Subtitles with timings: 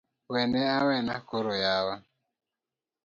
[0.31, 1.95] Wene awena kore yawa